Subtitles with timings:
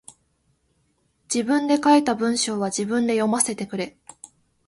[1.31, 3.95] 自分で書いた文章は自分で読ませてくれ。